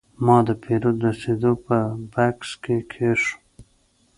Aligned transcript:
ما 0.25 0.37
د 0.47 0.49
پیرود 0.63 0.97
رسید 1.05 1.41
په 1.65 1.77
بکس 2.13 2.49
کې 2.63 2.75
کېښود. 2.91 3.39